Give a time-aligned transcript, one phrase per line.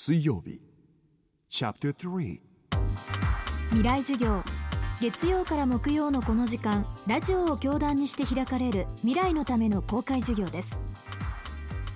[0.00, 0.60] 水曜日。
[1.48, 2.40] チャプター
[3.70, 4.40] 未来授業。
[5.00, 10.78] 月曜から木曜のこの時間ラジオを教壇にして開かれる未来のための公開授業です。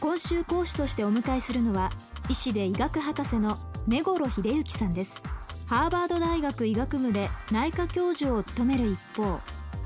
[0.01, 1.93] 今週講師としてお迎えするのは
[2.29, 5.23] 医師で医学博士の根頃秀幸さんです。
[5.67, 9.39] ハーバード大学医学部で内科教授を務める一方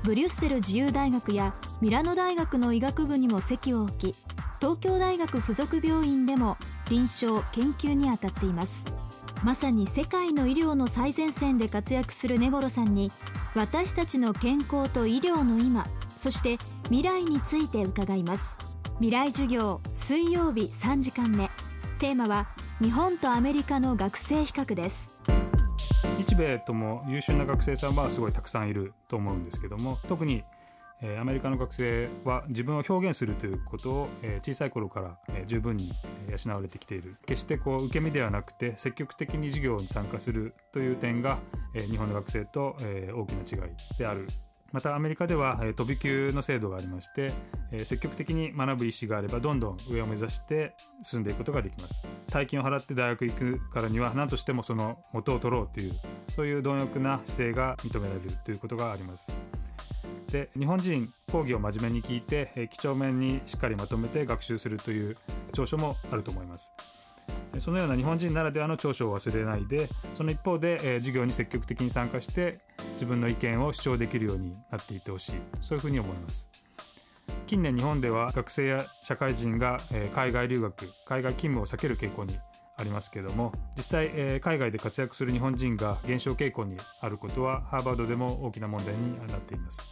[0.03, 4.15] ブリュッセル自由大学やミラノ大学の医学部にも席を置き
[4.59, 6.57] 東京大学附属病院でも
[6.89, 8.85] 臨床研究に当たっています。
[9.43, 13.11] まさに世界の医療の最前線で活躍する根頃さんに
[13.53, 15.85] 私たちの健康と医療の今
[16.15, 18.57] そして未来について伺います。
[18.95, 21.49] 未来授業水曜日3時間目。
[21.99, 22.47] テーマは
[22.81, 25.11] 日本とアメリカの学生比較です。
[26.17, 30.43] 日米とも優秀な学生さんはすごいたくさんいると思うんですけども特に
[31.01, 35.93] えー、アメリカの学生は自分を表現するということを、えー、小さい頃から、えー、十分に
[36.27, 37.17] 養われてきている。
[37.25, 41.39] 決してこう受け身ではなくて積極的に授業に参加するという点が、
[41.75, 44.27] えー、日本の学生と、えー、大きな違いである。
[44.73, 47.31] またアメリカでは、えー、飛び級の制度がありまして、
[47.71, 52.03] えー、積極的に学ぶ意思があればどんどん上を目指して進んでいくことができます。
[52.29, 55.93] 大金を払って大学行くからには何としてもその元を取ろうという
[56.35, 59.31] そういう貪欲な姿勢が認められるということがあります。
[60.27, 65.17] で日本人講義を真面目に聞いて、え几帳面にしっかりまとめて学習するという
[65.53, 66.73] 長所もあると思います。
[67.59, 72.59] そのような日本人ならではの長所を忘れないでその一方で、え授業に積極的に参加して
[72.93, 75.33] 自分の意見を主張できるようになっていってほしい。
[75.61, 76.49] そういうふうに思います。
[77.45, 82.37] 近年日本では学生や社会人が、え海外留学海外勤務を避ける傾向に
[82.77, 89.83] ありますけども実際、えー、海外で活躍する日本人が減少傾向にあることはハーバードでも大きな問題になっています。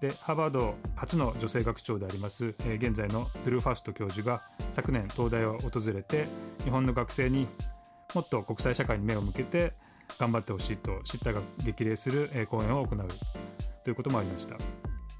[0.00, 6.28] でハーバード初の女性学長であります、え、現在のドゥルー・ファースト教授が昨年東大を訪れて
[6.62, 7.48] 日本の学生に
[8.14, 9.72] もっと国際社会に目を向けて
[10.18, 13.08] 頑張ってほしいと叱咤が激励する、講演を行う
[13.84, 14.56] ということもありました。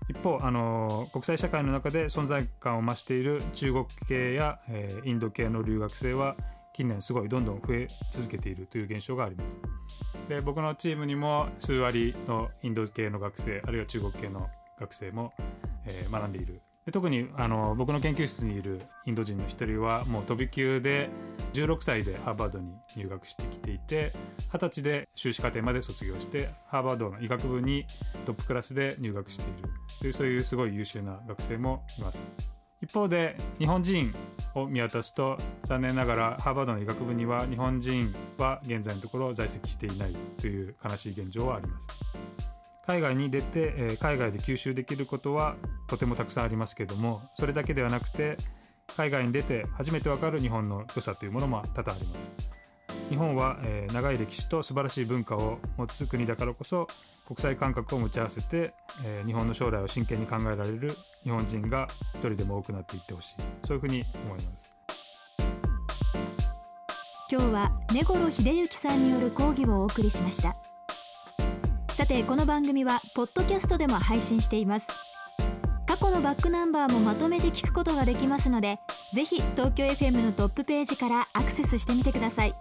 [0.08, 6.34] 一方、あの、国際社会の中で存在感を増している中国系や、え、インド系の留学生は
[6.72, 9.58] 近年すごいどんどん増え続けているという現象があります。
[10.28, 14.48] で僕のチームにも数割のインド系の学生あるいは中国系の
[14.80, 15.32] 学生も、
[15.86, 16.60] えー、学んでいる。
[16.88, 21.10] で特にあの僕の研究室にいるインド人の一人はもう飛び級で
[21.52, 24.14] 16歳でハーバードに入学してきていて
[24.52, 27.84] 20歳で修士課程まで卒業してハーバードの医学部に
[28.24, 29.68] トップクラスで入学している。
[30.00, 32.24] というそういうすごい優秀な学生もいます。
[32.80, 34.14] 一方で日本人
[34.54, 41.88] を見渡すと残念ながらハーバードの医学部には日本人は現在のところ在籍していないという悲しい現状はあります。
[42.88, 45.56] 海外に出て、え海外で吸収できることは
[45.88, 48.38] とてもたくさんありますけどもそれだけではなくて
[48.96, 52.32] 海外に出て初めてわかる日本の良さというものも多々あります。
[53.10, 56.88] 日本は、えー、長い歴史と素晴らしい文化を持つ国だからこそ
[57.26, 58.72] 国際感覚を持ち合わせて、
[59.04, 63.34] えー、日本の将来を真剣に考えられる日本人が一人でも多くなっていってほしい。
[63.64, 64.70] そういうふうに思います。
[67.30, 70.56] 今日は根頃秀幸さんによる講義をお送りしました。
[71.98, 74.86] さてこの番組はポッドキャストでも配信しています。
[75.84, 78.78] 過去のバックナンバーもまとめて聞くことができますので
[79.12, 82.54] ぜひ東京 FM のトップページからアクセスしてみてください。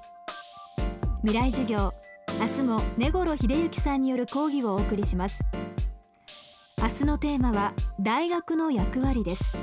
[1.22, 1.94] 未来授業
[2.40, 5.44] 明日も根頃秀幸さんによる講義をお送りします。
[6.82, 9.56] 明日のテーマは大学の役割です。